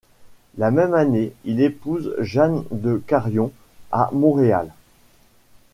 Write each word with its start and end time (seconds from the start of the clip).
La 0.57 0.71
même 0.71 0.95
année, 0.95 1.31
il 1.45 1.61
épouse 1.61 2.15
Jeanne 2.17 2.63
de 2.71 2.97
Carion 3.05 3.51
à 3.91 4.09
Montréal. 4.13 4.71